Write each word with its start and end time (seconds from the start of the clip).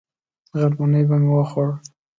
غرمنۍ 0.59 1.03
به 1.09 1.15
مې 1.21 1.29
وخوړه. 1.35 1.75